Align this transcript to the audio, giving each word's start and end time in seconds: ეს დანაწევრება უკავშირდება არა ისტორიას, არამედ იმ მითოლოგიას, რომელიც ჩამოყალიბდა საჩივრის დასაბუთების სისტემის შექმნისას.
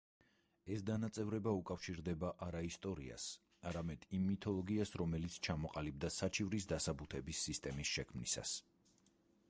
ეს 0.75 0.83
დანაწევრება 0.85 1.51
უკავშირდება 1.57 2.31
არა 2.45 2.61
ისტორიას, 2.69 3.27
არამედ 3.71 4.07
იმ 4.19 4.25
მითოლოგიას, 4.31 4.93
რომელიც 5.03 5.37
ჩამოყალიბდა 5.49 6.11
საჩივრის 6.15 6.67
დასაბუთების 6.73 7.43
სისტემის 7.49 7.93
შექმნისას. 7.99 8.55